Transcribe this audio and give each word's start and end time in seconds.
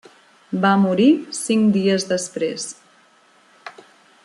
Va 0.61 0.71
morir 0.85 1.09
cinc 1.41 1.69
dies 1.77 2.07
després. 2.13 2.67